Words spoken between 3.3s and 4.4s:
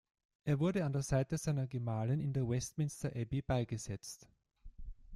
beigesetzt.